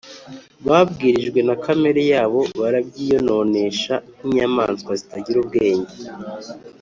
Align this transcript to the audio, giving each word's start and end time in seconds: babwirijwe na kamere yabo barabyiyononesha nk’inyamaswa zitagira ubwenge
babwirijwe 0.67 1.39
na 1.47 1.55
kamere 1.63 2.01
yabo 2.13 2.41
barabyiyononesha 2.59 3.95
nk’inyamaswa 4.25 4.91
zitagira 4.99 5.37
ubwenge 5.43 5.95